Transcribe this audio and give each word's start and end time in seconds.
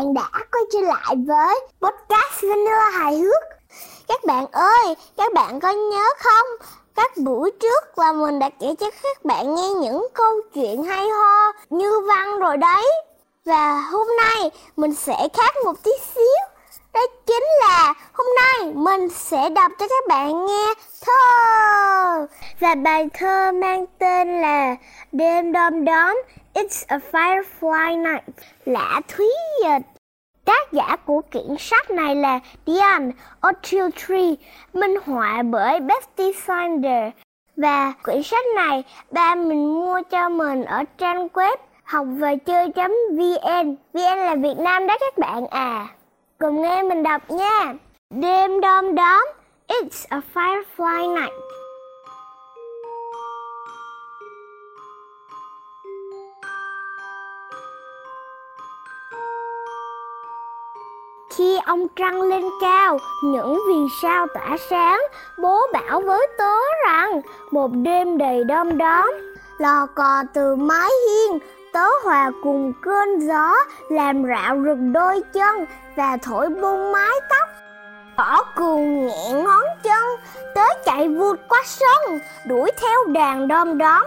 bạn 0.00 0.14
đã 0.14 0.28
quay 0.32 0.64
trở 0.72 0.80
lại 0.80 1.16
với 1.26 1.60
podcast 1.80 2.42
Vanilla 2.42 2.90
hài 2.90 3.16
hước. 3.16 3.42
Các 4.08 4.24
bạn 4.24 4.46
ơi, 4.52 4.94
các 5.16 5.32
bạn 5.32 5.60
có 5.60 5.70
nhớ 5.70 6.04
không? 6.18 6.46
Các 6.94 7.16
buổi 7.16 7.50
trước 7.60 7.98
là 7.98 8.12
mình 8.12 8.38
đã 8.38 8.50
kể 8.60 8.74
cho 8.80 8.90
các 9.02 9.24
bạn 9.24 9.54
nghe 9.54 9.68
những 9.68 10.06
câu 10.14 10.40
chuyện 10.54 10.84
hay 10.84 11.08
ho 11.08 11.52
như 11.70 12.00
văn 12.00 12.38
rồi 12.38 12.56
đấy. 12.56 12.92
Và 13.44 13.80
hôm 13.80 14.06
nay 14.16 14.50
mình 14.76 14.94
sẽ 14.94 15.28
khác 15.32 15.54
một 15.64 15.82
tí 15.82 15.90
xíu. 16.14 16.49
Đó 16.94 17.00
chính 17.26 17.44
là 17.60 17.94
hôm 18.12 18.26
nay 18.36 18.72
mình 18.74 19.08
sẽ 19.10 19.48
đọc 19.48 19.72
cho 19.78 19.86
các 19.88 20.08
bạn 20.08 20.46
nghe 20.46 20.74
thơ. 21.06 22.26
Và 22.60 22.74
bài 22.74 23.08
thơ 23.14 23.52
mang 23.52 23.84
tên 23.98 24.40
là 24.40 24.76
Đêm 25.12 25.52
đom 25.52 25.84
đóm 25.84 26.22
It's 26.54 26.84
a 26.86 26.98
Firefly 27.12 28.02
Night 28.02 28.24
Lã 28.64 29.00
Thúy 29.08 29.26
Dịch 29.64 30.00
Tác 30.44 30.72
giả 30.72 30.96
của 31.06 31.22
quyển 31.32 31.56
sách 31.58 31.90
này 31.90 32.14
là 32.14 32.40
Diane 32.66 33.10
Ochiltree, 33.48 34.34
minh 34.72 34.94
họa 35.04 35.42
bởi 35.42 35.80
Betty 35.80 36.32
Sander. 36.46 37.12
Và 37.56 37.92
quyển 38.04 38.22
sách 38.22 38.44
này 38.56 38.84
ba 39.10 39.34
mình 39.34 39.74
mua 39.74 40.02
cho 40.10 40.28
mình 40.28 40.64
ở 40.64 40.84
trang 40.98 41.28
web 41.28 41.56
học 41.84 42.06
về 42.10 42.36
chơi.vn. 42.36 43.76
VN 43.92 44.18
là 44.18 44.34
Việt 44.34 44.58
Nam 44.58 44.86
đó 44.86 44.96
các 45.00 45.18
bạn 45.18 45.46
à. 45.46 45.86
Cùng 46.40 46.62
nghe 46.62 46.82
mình 46.82 47.02
đọc 47.02 47.30
nha. 47.30 47.74
Đêm 48.10 48.60
đom 48.60 48.94
đóm, 48.94 49.28
it's 49.68 50.06
a 50.08 50.20
firefly 50.34 51.14
night. 51.14 51.32
Khi 61.36 61.58
ông 61.66 61.86
trăng 61.96 62.22
lên 62.22 62.44
cao, 62.60 62.98
những 63.24 63.60
vì 63.68 63.78
sao 64.02 64.26
tỏa 64.34 64.56
sáng, 64.70 65.00
bố 65.42 65.60
bảo 65.72 66.00
với 66.00 66.26
tớ 66.38 66.54
rằng 66.86 67.20
một 67.50 67.70
đêm 67.72 68.18
đầy 68.18 68.44
đom 68.44 68.78
đóm, 68.78 69.14
lò 69.58 69.86
cò 69.94 70.22
từ 70.34 70.56
mái 70.56 70.90
hiên, 71.08 71.38
tớ 71.72 71.86
hòa 72.04 72.30
cùng 72.42 72.72
cơn 72.82 73.18
gió, 73.18 73.52
làm 73.88 74.24
rạo 74.24 74.56
rực 74.64 74.78
đôi 74.92 75.22
chân 75.32 75.66
và 75.96 76.16
thổi 76.22 76.48
bung 76.48 76.92
mái 76.92 77.20
tóc. 77.30 77.48
Cỏ 78.16 78.44
cuồng 78.56 79.06
nhẹ 79.06 79.32
ngón 79.32 79.62
chân, 79.82 80.02
tớ 80.54 80.64
chạy 80.84 81.08
vụt 81.08 81.40
qua 81.48 81.62
sân 81.64 82.20
đuổi 82.46 82.70
theo 82.80 83.04
đàn 83.06 83.48
đom 83.48 83.78
đóm. 83.78 84.06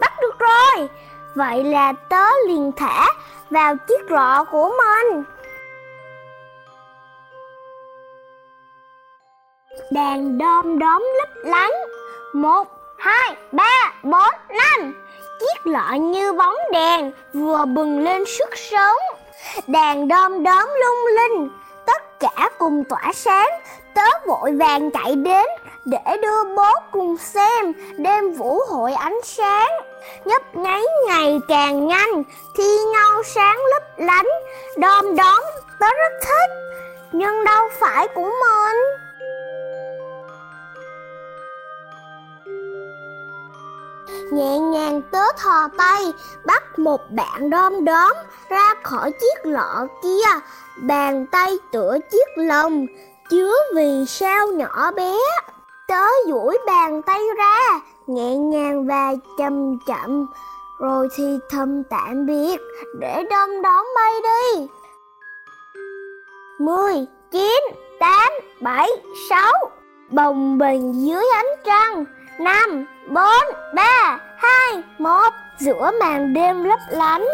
Bắt 0.00 0.12
được 0.20 0.38
rồi, 0.38 0.88
vậy 1.34 1.64
là 1.64 1.92
tớ 2.08 2.26
liền 2.48 2.72
thả 2.76 3.06
vào 3.50 3.76
chiếc 3.76 4.00
rọ 4.10 4.44
của 4.50 4.70
mình. 4.78 5.24
đàn 9.90 10.38
đom 10.38 10.78
đóm 10.78 11.06
lấp 11.18 11.28
lánh 11.44 11.72
một 12.32 12.68
hai 12.98 13.36
ba 13.52 13.92
bốn 14.02 14.30
năm 14.48 15.01
chiếc 15.42 15.70
lọ 15.70 15.94
như 15.94 16.32
bóng 16.32 16.56
đèn, 16.72 17.12
vừa 17.32 17.64
bừng 17.64 18.04
lên 18.04 18.24
sức 18.26 18.56
sống. 18.56 18.98
Đèn 19.66 20.08
đom 20.08 20.42
đóm 20.42 20.68
lung 20.84 21.06
linh, 21.16 21.50
tất 21.86 22.20
cả 22.20 22.50
cùng 22.58 22.84
tỏa 22.84 23.12
sáng. 23.14 23.48
Tớ 23.94 24.02
vội 24.26 24.52
vàng 24.52 24.90
chạy 24.90 25.14
đến 25.14 25.46
để 25.84 26.16
đưa 26.22 26.44
bố 26.56 26.70
cùng 26.90 27.16
xem 27.16 27.72
đêm 27.96 28.32
vũ 28.32 28.60
hội 28.68 28.92
ánh 28.92 29.20
sáng. 29.24 29.70
Nhấp 30.24 30.56
nháy 30.56 30.82
ngày 31.08 31.40
càng 31.48 31.86
nhanh, 31.86 32.22
thi 32.56 32.78
nhau 32.92 33.22
sáng 33.22 33.58
lấp 33.72 33.82
lánh. 33.96 34.26
Đom 34.76 35.16
đóm, 35.16 35.42
tớ 35.80 35.86
rất 35.86 36.12
thích, 36.20 36.50
nhưng 37.12 37.44
đâu 37.44 37.68
phải 37.80 38.08
của 38.08 38.30
mình. 38.40 38.76
Nhẹ 44.32 44.58
ngàn 44.72 45.02
tớ 45.10 45.22
thò 45.38 45.68
tay, 45.78 46.12
bắt 46.46 46.78
một 46.78 47.00
bạn 47.10 47.50
đom 47.50 47.84
đóm 47.84 48.12
ra 48.48 48.74
khỏi 48.82 49.12
chiếc 49.12 49.50
lọ 49.50 49.86
kia. 50.02 50.40
Bàn 50.82 51.26
tay 51.32 51.58
tựa 51.72 51.96
chiếc 52.12 52.26
lồng, 52.36 52.86
chứa 53.30 53.54
vì 53.74 54.04
sao 54.06 54.46
nhỏ 54.46 54.90
bé. 54.90 55.16
Tớ 55.88 56.06
duỗi 56.26 56.58
bàn 56.66 57.02
tay 57.02 57.20
ra, 57.38 57.80
nhẹ 58.06 58.36
nhàng 58.36 58.86
và 58.86 59.12
chậm 59.38 59.78
chậm, 59.86 60.26
rồi 60.80 61.08
thì 61.16 61.38
thầm 61.50 61.82
tạm 61.90 62.26
biệt, 62.26 62.56
để 63.00 63.22
đom 63.30 63.62
đóm 63.62 63.86
bay 63.96 64.12
đi. 64.22 64.66
Mười, 66.58 67.06
chín, 67.30 67.62
tám, 68.00 68.32
bảy, 68.60 68.88
sáu. 69.30 69.52
Bồng 70.10 70.58
bềnh 70.58 71.06
dưới 71.06 71.24
ánh 71.34 71.46
trăng. 71.64 72.04
Năm, 72.40 72.86
bốn, 73.08 73.44
ba 73.74 74.18
hai 74.72 74.82
một 74.98 75.30
giữa 75.58 75.90
màn 76.00 76.34
đêm 76.34 76.64
lấp 76.64 76.78
lánh 76.88 77.24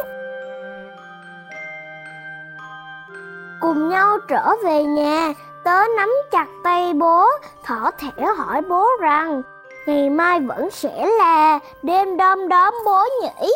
cùng 3.60 3.88
nhau 3.88 4.18
trở 4.28 4.56
về 4.64 4.84
nhà, 4.84 5.32
tớ 5.64 5.82
nắm 5.96 6.10
chặt 6.30 6.46
tay 6.64 6.92
bố, 6.92 7.26
thỏ 7.64 7.90
thẻ 7.98 8.26
hỏi 8.36 8.62
bố 8.68 8.86
rằng, 9.00 9.42
ngày 9.86 10.10
mai 10.10 10.40
vẫn 10.40 10.70
sẽ 10.70 11.06
là 11.18 11.58
đêm 11.82 12.16
đom 12.16 12.48
đóm 12.48 12.74
bố 12.84 13.04
nhỉ 13.22 13.50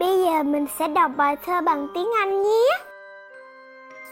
Bây 0.00 0.24
giờ 0.24 0.42
mình 0.42 0.66
sẽ 0.78 0.88
đọc 0.88 1.10
bài 1.16 1.36
thơ 1.46 1.60
bằng 1.60 1.88
tiếng 1.94 2.10
Anh 2.20 2.42
nhé. 2.42 2.81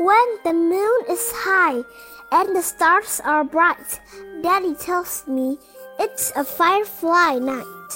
When 0.01 0.39
the 0.45 0.55
moon 0.55 1.01
is 1.11 1.31
high 1.31 1.85
and 2.33 2.57
the 2.57 2.63
stars 2.63 3.21
are 3.23 3.45
bright, 3.45 4.01
Daddy 4.41 4.75
tells 4.75 5.29
me 5.29 5.59
it's 5.99 6.33
a 6.35 6.43
firefly 6.43 7.35
night. 7.37 7.93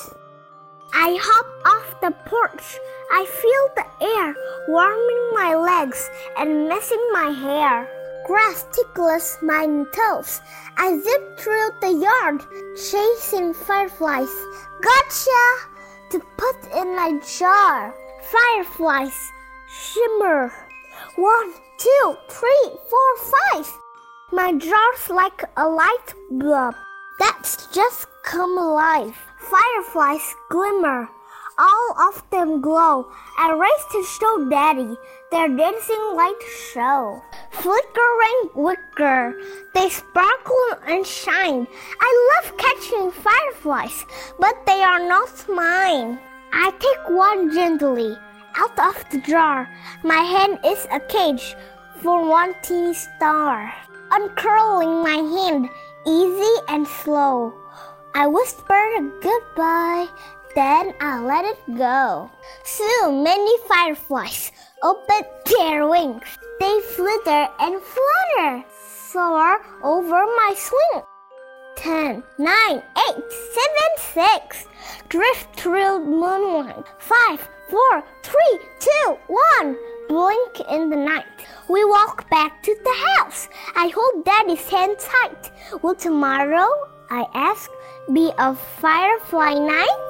I 0.93 1.17
hop 1.19 1.47
off 1.65 2.01
the 2.03 2.11
porch. 2.29 2.79
I 3.11 3.25
feel 3.25 3.65
the 3.73 4.05
air 4.05 4.37
warming 4.69 5.25
my 5.33 5.55
legs 5.55 6.11
and 6.37 6.69
messing 6.69 7.01
my 7.15 7.31
hair. 7.31 7.89
Grass 8.27 8.67
tickles 8.77 9.39
my 9.41 9.65
toes. 9.97 10.43
I 10.77 11.01
zip 11.01 11.39
through 11.39 11.71
the 11.81 12.05
yard, 12.05 12.45
chasing 12.77 13.55
fireflies. 13.55 14.35
Gotcha! 14.83 15.45
To 16.11 16.21
put 16.37 16.59
in 16.77 16.95
my 16.97 17.19
jar. 17.39 17.95
Fireflies 18.31 19.17
shimmer. 19.73 20.53
One, 21.17 21.55
two, 21.85 22.17
three, 22.29 22.71
four, 22.89 23.11
five. 23.35 23.69
My 24.33 24.53
jar's 24.53 25.11
like 25.11 25.45
a 25.59 25.69
light 25.69 26.15
bulb 26.31 26.75
that's 27.19 27.67
just 27.75 28.07
come 28.25 28.57
alive. 28.57 29.15
Fireflies 29.39 30.35
glimmer. 30.49 31.11
All 31.59 32.09
of 32.09 32.23
them 32.31 32.63
glow. 32.63 33.07
I 33.39 33.53
race 33.53 33.87
to 33.93 34.03
show 34.19 34.49
Daddy 34.49 34.97
their 35.31 35.49
dancing 35.49 36.05
light 36.17 36.43
show. 36.73 37.23
Flickering 37.51 38.41
wicker, 38.55 39.39
they 39.75 39.91
sparkle 39.91 40.71
and 40.89 41.07
shine. 41.07 41.67
I 42.01 42.11
love 42.33 42.57
catching 42.57 43.11
fireflies, 43.13 44.07
but 44.41 44.57
they 44.65 44.83
are 44.83 45.07
not 45.07 45.49
mine. 45.49 46.19
I 46.51 46.71
take 46.81 47.11
one 47.11 47.53
gently 47.53 48.17
out 48.57 48.79
of 48.79 49.05
the 49.11 49.19
jar. 49.19 49.69
My 50.03 50.23
hand 50.23 50.59
is 50.65 50.87
a 50.91 51.01
cage 51.01 51.55
for 52.05 52.29
one 52.29 52.55
teeny 52.61 52.93
star. 52.93 53.73
Uncurling 54.13 55.03
my 55.03 55.17
hand, 55.35 55.71
easy 56.07 56.55
and 56.69 56.87
slow. 56.87 57.55
I 58.15 58.27
whisper 58.27 58.85
goodbye, 59.23 60.07
then 60.55 60.93
I 61.01 61.19
let 61.21 61.47
it 61.47 61.59
go. 61.79 62.31
Soon 62.63 63.25
many 63.25 63.57
fireflies 63.67 64.53
open 64.83 65.23
their 65.47 65.89
wings. 65.89 66.29
They 66.61 66.79
flitter 66.95 67.49
and 67.59 67.81
flutter, 67.81 68.65
soar 69.11 69.65
over 69.83 70.27
my 70.41 70.55
swing. 70.57 71.03
Ten, 71.77 72.23
nine, 72.39 72.83
eight, 73.09 73.25
seven, 73.57 73.91
six. 73.97 74.69
Drift 75.09 75.57
through 75.57 76.05
moonlight. 76.05 76.85
Five, 76.99 77.49
four, 77.71 78.05
three, 78.23 78.59
two, 78.79 79.17
one. 79.27 79.77
Blink 80.15 80.61
in 80.71 80.91
the 80.91 80.97
night. 80.97 81.27
We 81.67 81.85
walk 81.85 82.31
back 82.31 82.63
to 82.63 82.73
the 82.85 82.95
house. 83.09 83.49
I 83.75 83.91
hold 83.97 84.25
Daddy's 84.25 84.71
hand 84.71 84.97
tight. 85.01 85.51
Will 85.83 85.97
tomorrow, 85.97 86.69
I 87.11 87.25
ask, 87.35 87.69
be 88.13 88.31
a 88.39 88.55
firefly 88.81 89.59
night? 89.67 90.05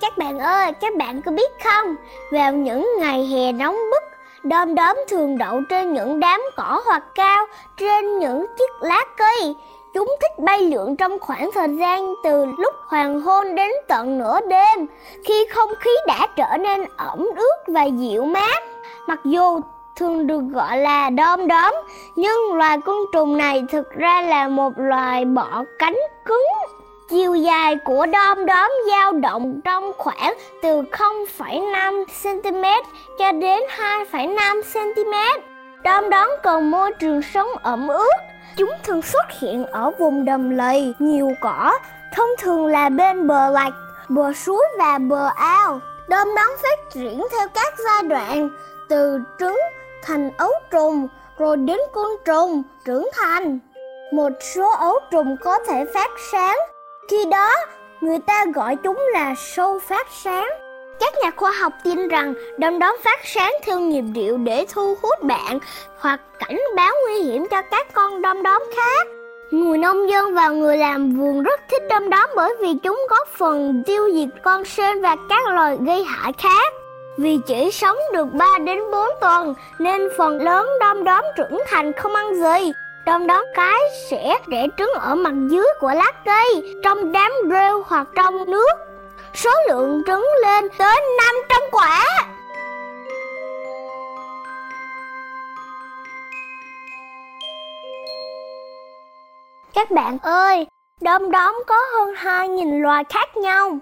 Các 0.00 0.18
bạn 0.18 0.38
ơi, 0.38 0.72
các 0.80 0.96
bạn 0.96 1.22
có 1.22 1.30
biết 1.32 1.50
không? 1.64 1.96
Vào 2.32 2.52
những 2.52 2.88
ngày 2.98 3.26
hè 3.26 3.52
nóng 3.52 3.87
đom 4.48 4.74
đóm 4.74 4.96
thường 5.08 5.38
đậu 5.38 5.60
trên 5.68 5.94
những 5.94 6.20
đám 6.20 6.40
cỏ 6.56 6.80
hoặc 6.86 7.02
cao, 7.14 7.46
trên 7.76 8.18
những 8.18 8.46
chiếc 8.58 8.70
lá 8.80 9.04
cây. 9.16 9.54
Chúng 9.94 10.16
thích 10.20 10.38
bay 10.38 10.58
lượn 10.58 10.96
trong 10.96 11.18
khoảng 11.18 11.50
thời 11.54 11.76
gian 11.76 12.14
từ 12.24 12.44
lúc 12.58 12.74
hoàng 12.86 13.20
hôn 13.20 13.54
đến 13.54 13.70
tận 13.88 14.18
nửa 14.18 14.40
đêm, 14.48 14.86
khi 15.24 15.46
không 15.50 15.70
khí 15.80 15.90
đã 16.06 16.26
trở 16.36 16.56
nên 16.60 16.84
ẩm 16.96 17.26
ướt 17.36 17.56
và 17.66 17.84
dịu 17.84 18.24
mát. 18.24 18.62
Mặc 19.06 19.18
dù 19.24 19.60
thường 19.96 20.26
được 20.26 20.40
gọi 20.52 20.78
là 20.78 21.10
đom 21.10 21.46
đóm, 21.46 21.74
nhưng 22.16 22.54
loài 22.54 22.78
côn 22.84 22.96
trùng 23.12 23.36
này 23.36 23.64
thực 23.72 23.90
ra 23.90 24.22
là 24.22 24.48
một 24.48 24.72
loài 24.76 25.24
bọ 25.24 25.64
cánh 25.78 25.96
cứng. 26.24 26.46
Chiều 27.10 27.34
dài 27.34 27.76
của 27.84 28.06
đom 28.06 28.46
đóm 28.46 28.72
dao 28.90 29.12
động 29.12 29.60
trong 29.64 29.92
khoảng 29.98 30.34
từ 30.62 30.82
0,5 30.82 32.04
cm 32.22 32.62
cho 33.18 33.32
đến 33.32 33.60
2,5 34.10 34.62
cm. 34.72 35.42
Đom 35.84 36.10
đóm 36.10 36.30
cần 36.42 36.70
môi 36.70 36.92
trường 36.92 37.22
sống 37.22 37.48
ẩm 37.62 37.88
ướt. 37.88 38.12
Chúng 38.56 38.70
thường 38.84 39.02
xuất 39.02 39.24
hiện 39.40 39.66
ở 39.66 39.90
vùng 39.98 40.24
đầm 40.24 40.50
lầy, 40.50 40.94
nhiều 40.98 41.32
cỏ, 41.40 41.78
thông 42.14 42.28
thường 42.38 42.66
là 42.66 42.88
bên 42.88 43.26
bờ 43.26 43.50
lạch, 43.50 43.72
bờ 44.08 44.32
suối 44.32 44.64
và 44.78 44.98
bờ 44.98 45.28
ao. 45.36 45.80
Đom 46.08 46.28
đóm 46.34 46.56
phát 46.62 46.78
triển 46.94 47.26
theo 47.32 47.48
các 47.54 47.74
giai 47.84 48.02
đoạn, 48.02 48.50
từ 48.88 49.18
trứng 49.38 49.58
thành 50.02 50.30
ấu 50.36 50.52
trùng, 50.70 51.08
rồi 51.38 51.56
đến 51.56 51.78
côn 51.92 52.10
trùng 52.24 52.62
trưởng 52.84 53.08
thành. 53.14 53.58
Một 54.12 54.32
số 54.54 54.70
ấu 54.70 54.98
trùng 55.10 55.36
có 55.44 55.58
thể 55.58 55.84
phát 55.94 56.10
sáng, 56.32 56.56
khi 57.08 57.24
đó, 57.30 57.52
người 58.00 58.18
ta 58.26 58.44
gọi 58.54 58.76
chúng 58.76 59.06
là 59.12 59.34
sâu 59.36 59.78
phát 59.78 60.06
sáng. 60.10 60.48
Các 61.00 61.14
nhà 61.22 61.30
khoa 61.36 61.52
học 61.52 61.72
tin 61.84 62.08
rằng 62.08 62.34
đom 62.58 62.78
đóm 62.78 62.96
phát 63.04 63.20
sáng 63.24 63.52
theo 63.62 63.80
nhịp 63.80 64.04
điệu 64.12 64.36
để 64.36 64.66
thu 64.72 64.94
hút 65.02 65.22
bạn 65.22 65.58
hoặc 65.98 66.20
cảnh 66.38 66.58
báo 66.76 66.92
nguy 67.04 67.22
hiểm 67.22 67.46
cho 67.50 67.62
các 67.62 67.92
con 67.92 68.22
đom 68.22 68.42
đóm 68.42 68.62
khác. 68.76 69.06
Người 69.50 69.78
nông 69.78 70.10
dân 70.10 70.34
và 70.34 70.48
người 70.48 70.76
làm 70.76 71.10
vườn 71.10 71.42
rất 71.42 71.60
thích 71.70 71.82
đom 71.90 72.10
đóm 72.10 72.30
bởi 72.36 72.54
vì 72.60 72.74
chúng 72.82 73.06
góp 73.10 73.28
phần 73.28 73.82
tiêu 73.86 74.10
diệt 74.14 74.28
con 74.42 74.64
sên 74.64 75.02
và 75.02 75.16
các 75.28 75.48
loài 75.48 75.78
gây 75.86 76.04
hại 76.04 76.32
khác. 76.38 76.72
Vì 77.16 77.38
chỉ 77.46 77.70
sống 77.70 77.96
được 78.12 78.32
3 78.32 78.46
đến 78.64 78.78
4 78.92 79.08
tuần, 79.20 79.54
nên 79.78 80.08
phần 80.16 80.42
lớn 80.42 80.68
đom 80.80 81.04
đóm 81.04 81.24
trưởng 81.36 81.60
thành 81.68 81.92
không 81.92 82.14
ăn 82.14 82.34
gì. 82.34 82.72
Đom 83.08 83.26
đóm 83.26 83.44
cái 83.54 83.80
sẽ 84.10 84.38
đẻ 84.46 84.66
trứng 84.78 84.90
ở 85.00 85.14
mặt 85.14 85.32
dưới 85.50 85.66
của 85.80 85.90
lá 85.94 86.12
cây, 86.24 86.74
trong 86.84 87.12
đám 87.12 87.32
rêu 87.50 87.82
hoặc 87.86 88.08
trong 88.14 88.50
nước. 88.50 88.70
Số 89.34 89.50
lượng 89.68 90.02
trứng 90.06 90.26
lên 90.42 90.68
tới 90.78 91.00
500 91.18 91.62
quả. 91.72 92.04
Các 99.74 99.90
bạn 99.90 100.18
ơi, 100.22 100.66
đom 101.00 101.30
đóm 101.30 101.62
có 101.66 101.76
hơn 101.92 102.14
2.000 102.14 102.80
loài 102.80 103.04
khác 103.08 103.36
nhau. 103.36 103.78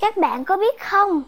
Các 0.00 0.16
bạn 0.16 0.44
có 0.44 0.56
biết 0.56 0.80
không, 0.80 1.22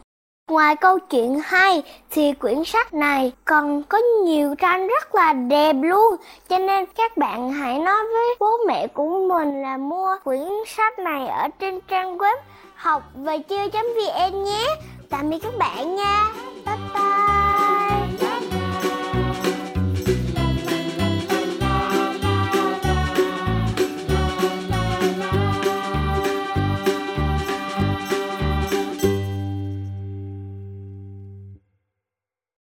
Ngoài 0.51 0.77
câu 0.77 0.99
chuyện 0.99 1.41
hay 1.45 1.83
thì 2.11 2.33
quyển 2.33 2.65
sách 2.65 2.95
này 2.95 3.33
còn 3.45 3.83
có 3.83 3.99
nhiều 4.25 4.55
tranh 4.55 4.89
rất 4.89 5.15
là 5.15 5.33
đẹp 5.33 5.77
luôn. 5.83 6.17
Cho 6.49 6.59
nên 6.59 6.87
các 6.87 7.17
bạn 7.17 7.53
hãy 7.53 7.79
nói 7.79 8.05
với 8.13 8.37
bố 8.41 8.51
mẹ 8.67 8.87
của 8.87 9.29
mình 9.29 9.63
là 9.63 9.77
mua 9.77 10.09
quyển 10.25 10.49
sách 10.67 10.99
này 10.99 11.27
ở 11.27 11.49
trên 11.59 11.81
trang 11.81 12.19
web 12.19 12.37
học 12.75 13.03
về 13.15 13.39
chơi.vn 13.39 14.45
nhé. 14.45 14.67
Tạm 15.11 15.31
biệt 15.31 15.39
các 15.43 15.59
bạn 15.59 15.97
nha. 15.97 16.33
Bye 16.67 16.77
bye. 16.95 17.36